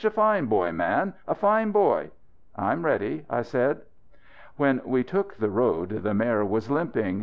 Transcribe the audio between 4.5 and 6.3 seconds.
When we took the road the